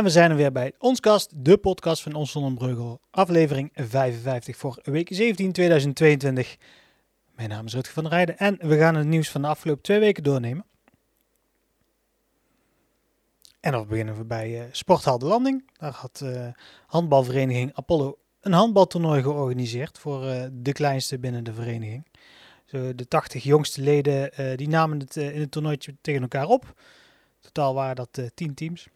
[0.00, 4.78] En we zijn er weer bij Onskast, de podcast van Ons Breugel, aflevering 55 voor
[4.82, 6.56] week 17 2022.
[7.34, 9.82] Mijn naam is Rutger van der Rijden en we gaan het nieuws van de afgelopen
[9.82, 10.64] twee weken doornemen.
[13.60, 15.70] En dan beginnen we bij uh, Sporthal de Landing.
[15.78, 16.48] Daar had uh,
[16.86, 22.06] handbalvereniging Apollo een handbaltoernooi georganiseerd voor uh, de kleinste binnen de vereniging.
[22.64, 26.80] Zo, de 80 jongste leden die namen het in het toernooitje tegen elkaar op.
[27.40, 28.88] Totaal waren dat 10 teams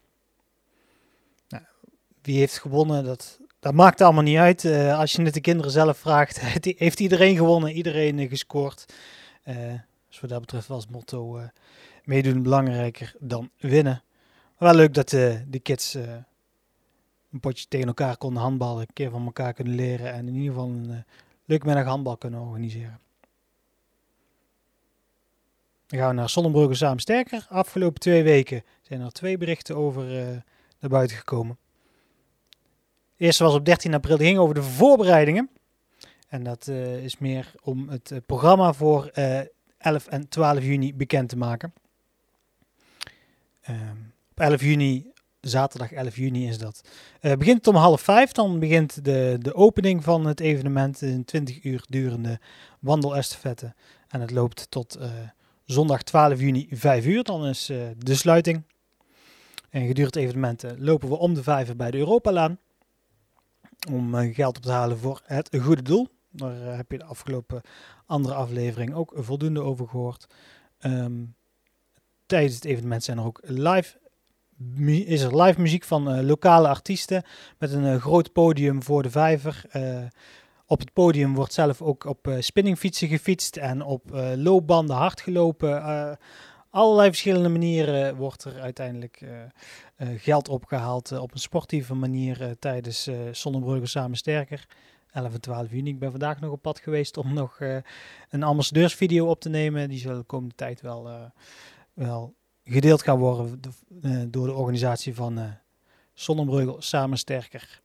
[2.25, 4.63] wie heeft gewonnen, dat, dat maakt allemaal niet uit.
[4.63, 6.39] Uh, als je het de kinderen zelf vraagt,
[6.77, 8.85] heeft iedereen gewonnen, iedereen uh, gescoord.
[9.47, 9.55] Uh,
[10.07, 11.39] dus wat dat betreft was motto
[12.03, 14.03] meedoen belangrijker dan winnen.
[14.57, 19.53] Wel leuk dat de kids een potje tegen elkaar konden handballen, een keer van elkaar
[19.53, 21.03] kunnen leren en in ieder geval een
[21.45, 22.99] leuk middag handbal kunnen organiseren.
[25.87, 27.45] Dan gaan we naar Sonnenbrugge samen sterker.
[27.49, 30.03] Afgelopen twee weken zijn er twee berichten over
[30.79, 31.57] naar buiten gekomen.
[33.17, 35.49] De eerste was op 13 april, die ging over de voorbereidingen.
[36.27, 39.45] En dat uh, is meer om het uh, programma voor uh, eh,
[39.77, 41.73] 11 en 12 juni bekend te maken.
[43.69, 46.81] Um, op 11 juni, zaterdag 11 juni is dat.
[47.21, 51.01] begint om half vijf, dan begint de, de opening van het evenement.
[51.01, 52.39] Een 20 uur durende
[52.79, 53.73] wandelestafette.
[54.07, 54.99] En het loopt tot
[55.65, 57.65] zondag 12 juni 5 uur, dan is
[57.97, 58.63] de sluiting.
[59.69, 62.59] En gedurende het evenement lopen we om de vijver bij de Europalaan
[63.91, 66.07] om eh, geld op te halen voor het goede doel.
[66.29, 67.61] Daar eh, heb je de afgelopen
[68.05, 70.27] andere aflevering ook voldoende over gehoord.
[70.79, 71.23] Ehm,
[72.25, 73.97] tijdens het evenement zijn er ook live,
[75.05, 77.23] is er live muziek van uh, lokale artiesten
[77.57, 79.61] met een groot podium voor de vijver.
[80.65, 84.03] Op het podium wordt zelf ook op spinningfietsen gefietst en op
[84.35, 85.83] loopbanden hard gelopen
[86.75, 89.29] allerlei verschillende manieren wordt er uiteindelijk uh,
[89.97, 94.67] uh, geld opgehaald uh, op een sportieve manier tijdens uh, Sonnenbrugge Samen Sterker.
[95.11, 95.89] 11 en 12 juni.
[95.89, 97.59] Ik ben vandaag nog op pad geweest om nog
[98.29, 99.89] een ambassadeursvideo op te nemen.
[99.89, 101.31] Die zal de komende tijd wel,
[101.93, 103.59] wel gedeeld gaan worden
[104.31, 105.45] door de organisatie van uh,
[106.13, 107.81] Sonnenbrugge Samen Sterker.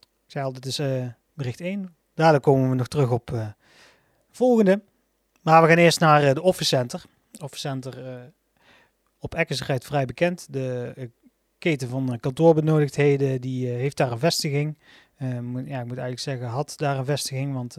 [0.00, 0.80] Ik zei al, dit is
[1.34, 1.96] bericht 1.
[2.14, 3.54] Daarna komen we nog terug op
[4.30, 4.82] volgende.
[5.42, 7.04] Maar we gaan eerst naar de Office Center.
[7.42, 8.22] Office Center uh,
[9.18, 10.52] op Eckensigheid vrij bekend.
[10.52, 11.04] De uh,
[11.58, 14.78] keten van uh, kantoorbenodigdheden die heeft daar een vestiging.
[15.18, 17.76] Moet, ja, ik moet eigenlijk zeggen, had daar een vestiging, want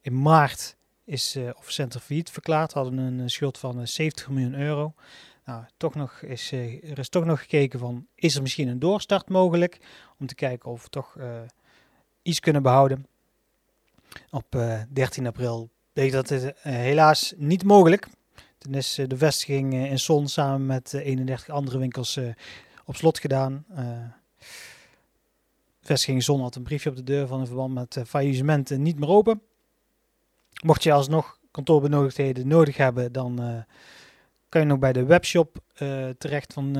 [0.00, 2.72] in maart is Office Center failliet verklaard.
[2.72, 4.94] Hadden een schuld van 70 miljoen euro.
[5.44, 9.28] Nou, toch nog is, er is toch nog gekeken van, is er misschien een doorstart
[9.28, 9.78] mogelijk?
[10.18, 11.16] Om te kijken of we toch
[12.22, 13.06] iets kunnen behouden.
[14.30, 14.56] Op
[14.92, 18.08] 13 april bleek dat het helaas niet mogelijk.
[18.66, 22.20] Toen is eh, de vestiging eh, in Zon samen met 31 eh, andere winkels
[22.84, 23.64] op slot gedaan.
[25.80, 29.08] Vestiging Zon had een briefje op de deur van in verband met faillissementen niet meer
[29.08, 29.42] open.
[30.64, 33.64] Mocht je alsnog kantoorbenodigdheden nodig hebben, dan
[34.48, 35.58] kan je nog bij de webshop
[36.18, 36.74] terecht van,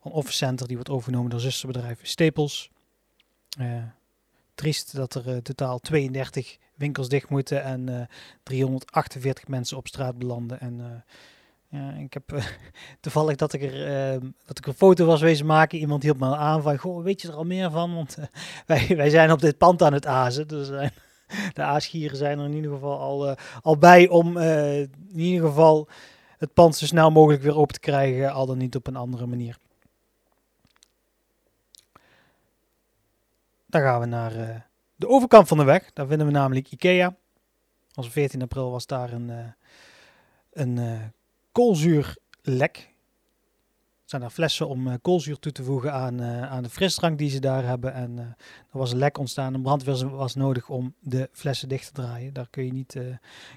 [0.00, 0.66] van Office Center.
[0.66, 2.70] Die wordt overgenomen door zusterbedrijf Staples.
[4.54, 8.06] Triest dat er totaal 32 winkels dicht moeten en uh, eh,
[8.42, 10.60] 348 mensen op straat belanden.
[10.60, 12.42] En uh, ja, ik heb
[13.00, 15.78] toevallig dat ik, er, dat ik een foto was wezen maken.
[15.78, 17.94] Iemand hield me aan van, goh, weet je er al meer van?
[17.94, 18.16] Want
[18.66, 20.48] wij, wij zijn op dit pand aan het azen.
[20.48, 20.68] Dus
[21.52, 25.88] de aasgieren zijn er in ieder geval al, al bij om in ieder geval
[26.38, 29.26] het pand zo snel mogelijk weer open te krijgen, al dan niet op een andere
[29.26, 29.58] manier.
[33.74, 37.16] Dan gaan we naar de overkant van de weg, daar vinden we namelijk Ikea.
[37.94, 39.38] Als 14 april was daar een, uh,
[40.52, 41.00] een uh,
[41.52, 42.76] koolzuurlek.
[42.76, 47.40] Er zijn daar flessen om koolzuur toe te voegen aan, aan de frisdrank die ze
[47.40, 47.92] daar hebben.
[47.94, 49.54] En er was een lek ontstaan.
[49.54, 52.32] Een brandweer was nodig om de flessen dicht te draaien.
[52.32, 52.98] Daar kun je niet,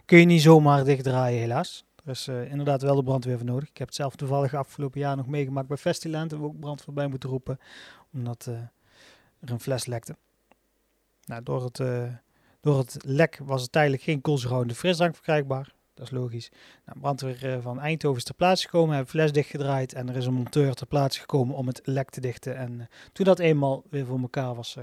[0.06, 1.86] kun je niet zomaar dicht draaien, helaas.
[2.04, 3.70] Er is inderdaad wel de brandweer voor nodig.
[3.70, 6.32] Ik heb het zelf toevallig afgelopen jaar nog meegemaakt bij Festiland.
[6.32, 7.60] Hebben we ook brandweer bij moeten roepen.
[8.14, 8.50] Omdat
[9.40, 10.16] er een fles lekte.
[11.28, 12.04] Nou, door, het, uh,
[12.62, 15.74] door het lek was er tijdelijk geen koolzuurhoudende frisdrank verkrijgbaar.
[15.94, 16.52] Dat is logisch.
[16.86, 20.26] Nou, brandweer uh, van Eindhoven is ter plaatse gekomen, hebben fles dichtgedraaid en er is
[20.26, 22.58] een monteur ter plaatse gekomen om het lek te dichten.
[22.58, 24.78] En uh, toen dat eenmaal weer voor elkaar was,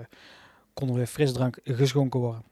[0.74, 2.44] kon er weer frisdrank geschonken worden.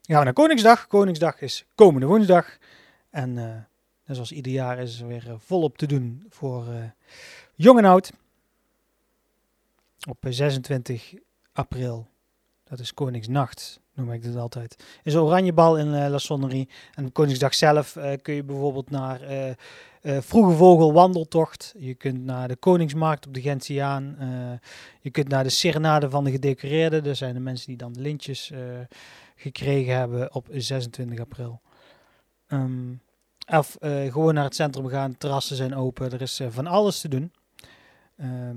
[0.00, 0.86] Ja, naar Koningsdag.
[0.86, 2.58] Koningsdag is komende woensdag.
[3.10, 3.66] En
[4.06, 6.64] zoals ieder jaar is er weer volop te doen voor
[7.54, 8.12] jong en oud.
[10.08, 11.14] Op 26
[11.52, 12.08] april
[12.64, 14.84] Dat is Koningsnacht, noem ik dit altijd.
[15.02, 16.68] Is oranjebal in La Sonnerie.
[16.94, 19.20] En Koningsdag zelf kun je bijvoorbeeld naar
[20.02, 21.74] Vroege Vogel Wandeltocht.
[21.78, 24.16] Je kunt naar de Koningsmarkt op de Gentiaan.
[25.00, 27.04] je kunt naar de Serenade van de Gedecoreerden.
[27.04, 28.52] Dat zijn de mensen die dan de lintjes
[29.36, 31.60] gekregen hebben op 26 april.
[32.46, 32.94] Ehm,
[33.46, 37.32] of gewoon naar het centrum gaan, terrassen zijn open, er is van alles te doen.
[38.16, 38.56] Ehm,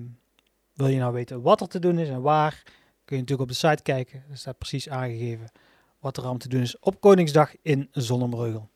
[0.79, 2.63] wil je nou weten wat er te doen is en waar,
[3.05, 4.23] kun je natuurlijk op de site kijken.
[4.29, 5.51] Er staat precies aangegeven
[5.99, 8.69] wat er allemaal te doen is op Koningsdag in Zonnebreugel.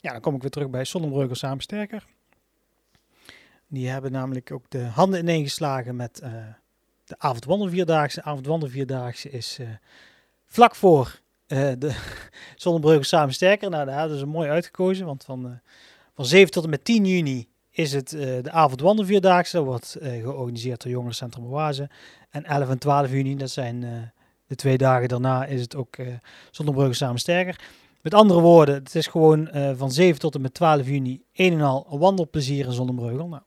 [0.00, 2.06] Ja, dan kom ik weer terug bij Zonnebreugel Samen Sterker.
[3.66, 6.32] Die hebben namelijk ook de handen ineengeslagen met uh,
[7.04, 8.22] de avondwandelvierdaagse.
[8.22, 9.68] Avondwandelvierdaagse is uh,
[10.46, 11.96] vlak voor uh, de
[12.56, 13.70] Zonnebreugel Samen Sterker.
[13.70, 15.60] Nou, daar hebben ze mooi uitgekozen, want van,
[16.14, 19.56] van 7 tot en met 10 juni is het uh, de avondwandelvierdaagse.
[19.56, 21.90] Dat wordt uh, georganiseerd door Jongerencentrum Oase.
[22.30, 23.90] En 11 en 12 juni, dat zijn uh,
[24.46, 25.96] de twee dagen daarna, is het ook
[26.50, 27.60] Zonderbrugge Samen Sterker.
[28.00, 31.60] Met andere woorden, het is gewoon van 7 tot en met 12 juni een en
[31.60, 33.28] al wandelplezier in Zonnebreugel.
[33.28, 33.42] Nou,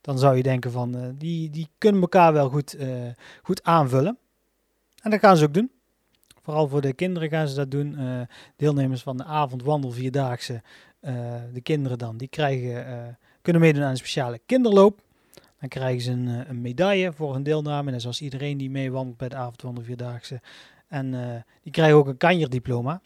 [0.00, 2.76] dan zou je denken van, die, die kunnen elkaar wel goed,
[3.42, 4.18] goed aanvullen.
[5.02, 5.70] En dat gaan ze ook doen.
[6.42, 7.98] Vooral voor de kinderen gaan ze dat doen.
[8.56, 10.60] deelnemers van de avondwandelvierdaagse uh,
[11.52, 15.00] de kinderen dan, die krijgen, uh, kunnen meedoen aan een speciale kinderloop.
[15.60, 17.92] Dan krijgen ze een, eh, een, medaille voor hun deelname.
[17.92, 20.40] En zoals iedereen die meewandelt bij de avondwandel vierdaagse.
[20.88, 23.00] En die krijgen ook een kanjerdiploma.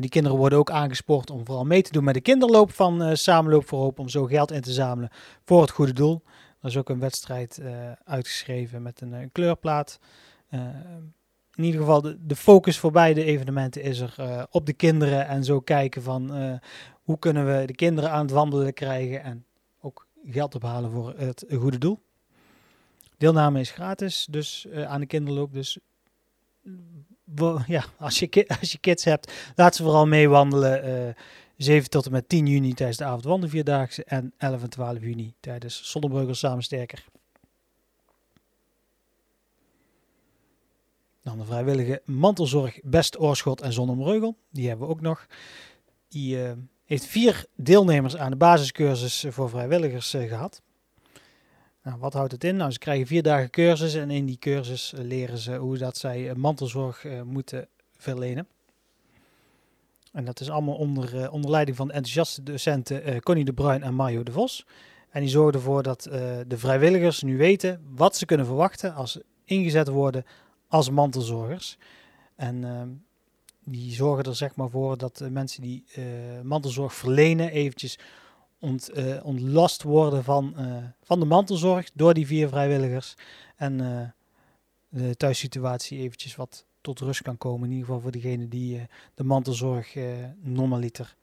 [0.00, 3.68] die kinderen worden ook aangespoord om vooral mee te doen met de kinderloop van Samenloop
[3.68, 3.98] voor Hoop.
[3.98, 5.10] Om zo geld in te zamelen
[5.44, 6.22] voor het goede doel.
[6.60, 7.60] Er is ook een wedstrijd
[8.04, 9.98] uitgeschreven met een, een kleurplaat
[11.56, 15.26] in ieder geval de, de focus voor beide evenementen is er uh, op de kinderen
[15.26, 16.52] en zo kijken van uh,
[17.02, 19.44] hoe kunnen we de kinderen aan het wandelen krijgen en
[19.80, 22.00] ook geld ophalen voor het goede doel.
[23.18, 25.52] Deelname is gratis, dus uh, aan de kinderloop.
[25.52, 25.78] Dus
[27.66, 31.14] ja, als je, als je kids hebt, laat ze vooral meewandelen.
[31.56, 35.90] 7 tot en met 10 juni tijdens de avondwandelvierdaagse en 11 en 12 juni tijdens
[35.90, 37.04] Zonnebreugel Samen Sterker.
[41.26, 44.36] Dan de vrijwillige mantelzorg Best Oorschot en Zonnemreugel.
[44.50, 45.26] Die hebben we ook nog.
[46.08, 46.50] Die uh,
[46.84, 50.62] heeft vier deelnemers aan de basiscursus voor vrijwilligers uh, gehad.
[51.82, 52.56] Nou, wat houdt het in?
[52.56, 56.34] Nou, ze krijgen vier dagen cursus en in die cursus leren ze hoe dat zij
[56.34, 58.46] mantelzorg moeten verlenen.
[60.12, 63.94] En dat is allemaal onder, onder leiding van de enthousiaste docenten Connie de Bruin en
[63.94, 64.66] Mario de Vos.
[65.10, 66.02] En die zorgen ervoor dat
[66.46, 70.24] de vrijwilligers nu weten wat ze kunnen verwachten als ze ingezet worden
[70.68, 71.78] als mantelzorgers.
[72.34, 72.88] En ehm,
[73.64, 76.04] die zorgen er zeg maar voor dat mensen die uh,
[76.42, 77.98] mantelzorg verlenen eventjes
[78.58, 83.14] ont, uh, ontlast worden van, uh, van de mantelzorg door die vier vrijwilligers.
[83.56, 83.76] En
[84.88, 87.64] de thuissituatie eventjes wat tot rust kan komen.
[87.64, 89.96] In ieder geval voor degene die de mantelzorg
[90.42, 91.16] normaliter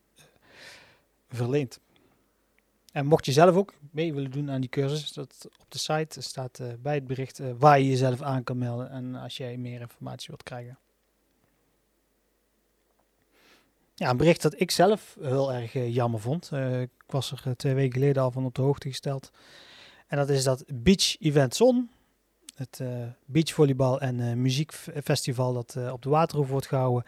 [1.29, 1.79] verleent.
[2.93, 6.21] En mocht je zelf ook mee willen doen aan die cursus, dat op de site
[6.21, 9.57] staat uh, bij het bericht uh, waar je jezelf aan kan melden en als jij
[9.57, 10.79] meer informatie wilt krijgen.
[13.95, 16.51] Ja, een bericht dat ik zelf heel erg uh, jammer vond.
[16.81, 19.31] ik was er twee weken geleden al van op de hoogte gesteld.
[20.07, 21.89] En dat is dat Beach Event Zon,
[22.55, 22.81] het
[23.25, 27.05] beachvolleybal en muziekfestival dat op de Waterhoef wordt gehouden,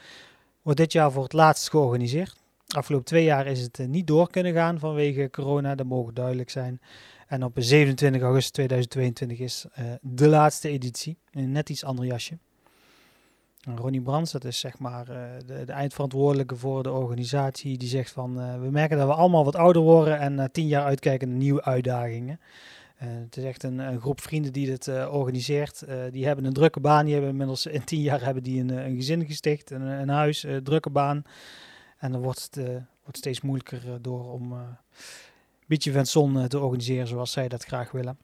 [0.62, 4.29] wordt dit jaar voor het laatst georganiseerd afgelopen twee jaar is het eh, niet door
[4.29, 6.81] kunnen gaan vanwege corona, dat mogen duidelijk zijn.
[7.27, 12.05] En op 27 augustus 2022 is uh, de laatste editie, in een net iets ander
[12.05, 12.38] jasje.
[13.75, 18.12] Ronnie Brands, dat is zeg maar uh, de, de, eindverantwoordelijke voor de organisatie, die zegt
[18.12, 21.38] van we merken dat we allemaal wat ouder worden en na tien jaar uitkijken naar
[21.38, 22.39] nieuwe uitdagingen.
[22.95, 25.84] het is echt een, een, groep vrienden die dit organiseert.
[26.12, 28.95] die hebben een drukke baan, die hebben inmiddels in tien jaar hebben die een, een
[28.95, 31.24] gezin gesticht, een, een huis, drukke baan.
[32.05, 32.65] En dan wordt het uh,
[33.03, 34.59] wordt steeds moeilijker uh, door om uh,
[35.67, 38.17] Beach Event Zon te organiseren zoals zij dat graag willen.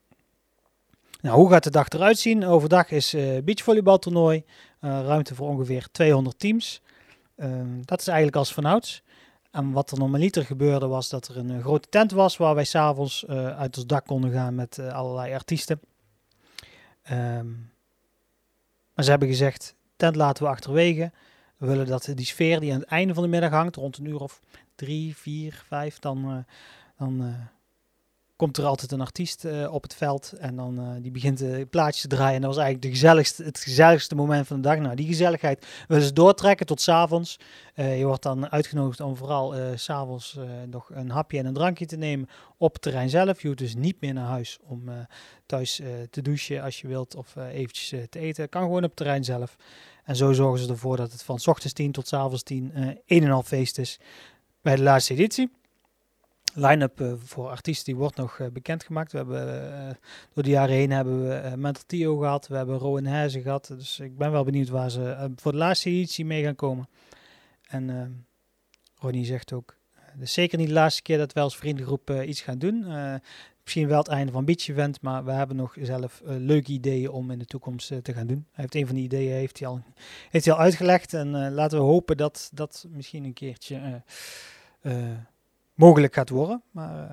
[1.21, 2.45] Nou, hoe gaat de dag eruit zien?
[2.45, 4.43] Overdag is beachvolleybaltoernooi.
[4.79, 6.81] ruimte voor ongeveer 200 teams.
[7.35, 9.03] Ehm, dat is eigenlijk als vanouds.
[9.51, 13.27] En wat er normaliter gebeurde was dat er een grote tent was waar wij s'avonds
[13.27, 15.79] uit ons dak konden gaan met allerlei artiesten.
[17.11, 17.71] Um,
[18.93, 21.11] maar ze hebben gezegd, tent laten we achterwege.
[21.61, 24.05] We willen dat die sfeer die aan het einde van de middag hangt, rond een
[24.05, 24.41] uur of
[24.75, 26.37] drie, vier, vijf, dan, uh,
[26.97, 27.35] dan uh,
[28.35, 30.33] komt er altijd een artiest op het veld.
[30.39, 32.35] En dan die begint de plaatjes te draaien.
[32.35, 34.77] En dat was eigenlijk de gezelligste, het gezelligste moment van de dag.
[34.77, 37.39] Nou, die gezelligheid willen ze doortrekken tot s'avonds.
[37.75, 40.37] Je wordt dan uitgenodigd om vooral uh, s'avonds
[40.69, 43.41] nog een hapje en een drankje te nemen op het terrein zelf.
[43.41, 44.89] Je hoeft dus niet meer naar huis om
[45.45, 48.49] thuis te douchen als je wilt of eventjes te eten.
[48.49, 49.55] Kan gewoon op het terrein zelf.
[50.03, 52.71] En zo zorgen ze ervoor dat het van s ochtends 10 tot s avonds 10
[53.05, 53.99] een en half feest is
[54.61, 55.51] bij de laatste editie.
[56.53, 59.11] Line-up voor artiesten die wordt nog bekendgemaakt.
[59.11, 59.97] We hebben
[60.33, 63.67] door de jaren heen hebben we Mental Tio gehad, we hebben Rowan Herzen gehad.
[63.67, 66.89] Dus ik ben wel benieuwd waar ze voor de laatste editie mee gaan komen.
[67.67, 68.25] En
[68.95, 69.75] Ronnie zegt ook,
[70.11, 72.57] eh, het is zeker niet de laatste keer dat wij als vriendengroep uh, iets gaan
[72.57, 72.83] doen.
[72.87, 73.15] Uh,
[73.63, 77.31] misschien wel het einde van Beach Event, maar we hebben nog zelf leuke ideeën om
[77.31, 78.45] in de toekomst te gaan doen.
[78.51, 79.81] Hij heeft een van die ideeën heeft hij al,
[80.29, 84.03] heeft hij al uitgelegd en laten we hopen dat dat misschien een keertje
[85.73, 86.61] mogelijk gaat worden.
[86.71, 87.09] Maar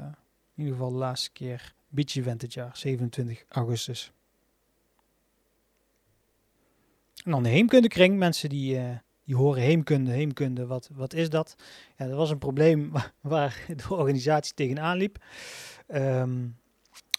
[0.55, 4.13] in ieder geval de laatste keer Beach Event dit jaar, 27 augustus.
[7.25, 8.79] En dan de Heemkundekring, mensen die
[9.29, 11.55] die horen heemkunde, heemkunde, wat, wat is dat?
[11.97, 15.25] Ja, dat was een probleem waar, de organisatie tegenaan liep.
[15.95, 16.57] Um,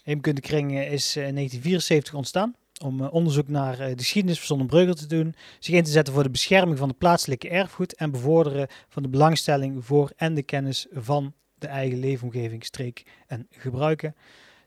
[0.02, 5.06] Heemkundekring is in 1974 ontstaan om uh, onderzoek naar uh, de geschiedenis van Zonnebreugel te
[5.06, 9.02] doen, zich in te zetten voor de bescherming van het plaatselijke erfgoed en bevorderen van
[9.02, 14.14] de belangstelling voor en de kennis van de eigen leefomgeving, streek en gebruiken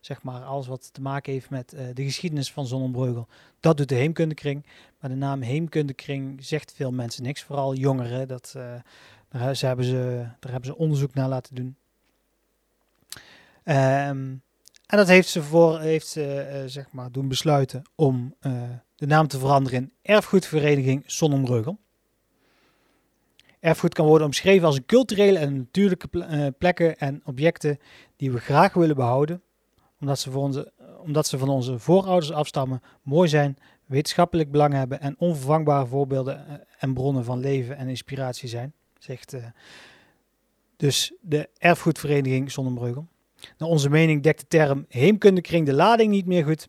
[0.05, 3.27] zeg maar, alles wat te maken heeft met uh, de geschiedenis van Zonnebreugel.
[3.60, 4.65] Dat doet de Heemkundekring.
[5.00, 8.27] Maar de naam Heemkundekring zegt veel mensen niks, vooral jongeren.
[8.27, 8.63] Dat, uh,
[9.29, 11.75] daar, hebben ze, daar hebben ze onderzoek naar laten doen.
[13.65, 14.41] Um,
[14.86, 18.36] en dat heeft ze, voor, heeft ze uh, zeg maar, doen besluiten om
[18.95, 21.77] de naam te veranderen in Erfgoedvereniging Zonnebreugel.
[23.60, 26.07] Erfgoed kan worden omschreven als culturele en natuurlijke
[26.57, 27.79] plekken en objecten
[28.15, 29.41] die we graag willen behouden,
[30.03, 30.72] omdat ze, onze,
[31.03, 36.53] omdat ze van onze voorouders afstammen, mooi zijn, wetenschappelijk belang hebben en onvervangbare voorbeelden eh,
[36.79, 39.45] en bronnen van leven en inspiratie zijn, zegt uh,
[40.75, 43.07] dus de erfgoedvereniging Zonnebreugel.
[43.57, 46.67] Naar onze mening dekt de term heemkundekring de lading niet meer goed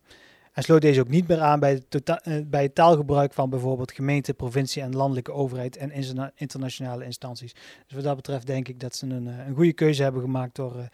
[0.52, 3.92] en sloot deze ook niet meer aan bij, tota-, eh, bij het taalgebruik van bijvoorbeeld
[3.92, 5.92] gemeente, provincie en landelijke overheid en
[6.34, 7.52] internationale instanties.
[7.52, 10.88] Dus wat dat betreft denk ik dat ze een, een goede keuze hebben gemaakt door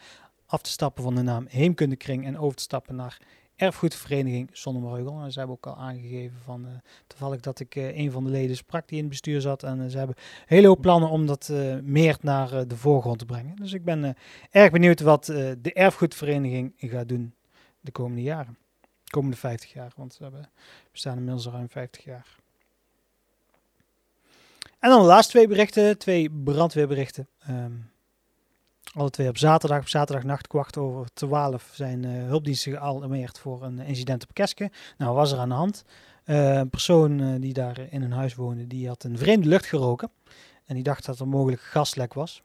[0.51, 3.19] af te stappen van de naam Heemkundekring en over te stappen naar
[3.57, 5.21] Erfgoedvereniging Zonnebreugel.
[5.21, 6.71] En ze hebben ook al aangegeven van, uh,
[7.07, 9.63] toevallig dat ik uh, een van de leden sprak die in het bestuur zat.
[9.63, 10.17] En uh, ze hebben
[10.47, 11.53] hele hoop plannen om dat
[11.83, 13.57] meer naar de voorgrond te brengen.
[13.57, 14.17] Dus ik ben
[14.51, 17.35] erg benieuwd wat de Erfgoedvereniging gaat doen
[17.81, 18.59] de komende jaren.
[19.05, 22.37] De komende 50 jaar, want we, hebben, we bestaan inmiddels ruim 50 jaar.
[24.79, 27.29] En dan de laatste twee berichten, twee brandweerberichten.
[27.49, 27.91] Um,
[28.95, 29.79] alle twee op zaterdag.
[29.79, 34.71] Op zaterdagnacht kwart over twaalf zijn uh, hulpdiensten gealarmeerd voor een incident op Keske.
[34.99, 35.85] Nou, was er aan de hand?
[36.27, 39.67] Uh, een persoon uh, die daar in een huis woonde, die had een vreemde lucht
[39.67, 40.11] geroken.
[40.67, 42.43] En die dacht dat er mogelijk gaslek was.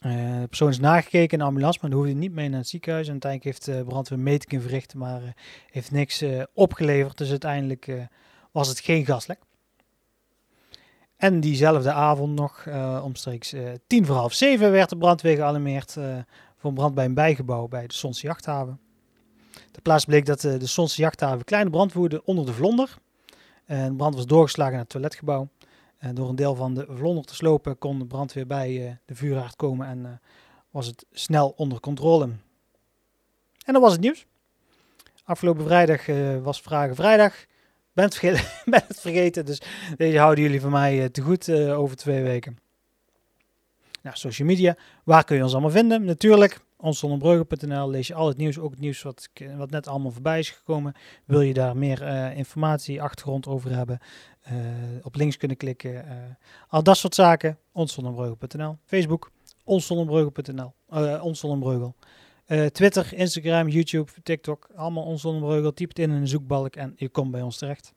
[0.00, 3.06] de persoon is nagekeken in de ambulance, maar hoefde niet mee naar het ziekenhuis.
[3.06, 5.34] En uiteindelijk heeft de brandweer metingen verricht, maar
[5.70, 7.18] heeft niks opgeleverd.
[7.18, 8.08] Dus uiteindelijk
[8.52, 9.38] was het geen gaslek.
[11.16, 15.96] En diezelfde avond nog, uh, omstreeks uh, tien voor half zeven, werd de brandweer gealarmeerd
[15.96, 16.16] uh,
[16.56, 18.80] voor een brand bij een bijgebouw bij de Sonse Jachthaven.
[19.70, 22.98] Ter plaats bleek dat de Sonse Jachthaven kleine brand woedde onder de vlonder.
[23.64, 25.48] En de brand was doorgeslagen naar het toiletgebouw.
[25.98, 29.56] En door een deel van de vlonder te slopen kon de brandweer bij de vuurhaard
[29.56, 30.20] komen en
[30.70, 32.24] was het snel onder controle.
[33.64, 34.26] En dat was het nieuws.
[35.24, 36.06] Afgelopen vrijdag
[36.42, 37.46] was Vragen Vrijdag
[37.94, 39.60] ben het, vergeten, ben het vergeten, dus
[39.96, 42.58] deze houden jullie van mij uh, te goed uh, over twee weken.
[44.02, 46.04] Nou, social media, waar kun je ons allemaal vinden?
[46.04, 50.38] Natuurlijk, onszonderbruggen.nl lees je al het nieuws, ook het nieuws wat, wat net allemaal voorbij
[50.38, 50.94] is gekomen.
[51.24, 53.98] Wil je daar meer uh, informatie, achtergrond over hebben,
[55.02, 56.04] op links kunnen klikken,
[56.68, 58.76] al dat soort zaken, onszonderbruggen.nl.
[58.84, 59.30] Facebook,
[59.64, 60.72] onszonderbruggen.nl,
[61.20, 61.94] onszonderbreugel.
[62.46, 65.72] Uh, Twitter, Instagram, YouTube, TikTok, allemaal ons zonnebreugel.
[65.72, 67.92] Typ het in een zoekbalk en je komt bij ons terecht.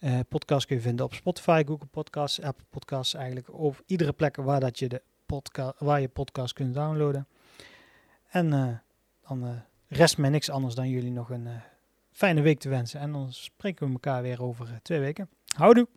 [0.00, 4.36] Uh, podcast kun je vinden op Spotify, Google Podcasts, Apple Podcasts, eigenlijk op iedere plek
[4.36, 7.28] waar, dat je, de podcast, waar je podcast kunt downloaden.
[8.28, 8.68] En uh,
[9.28, 11.48] dan rest mij niks anders dan jullie nog een
[12.10, 13.00] fijne week te wensen.
[13.00, 15.28] En dan spreken we elkaar weer over twee weken.
[15.56, 15.88] Houdoe!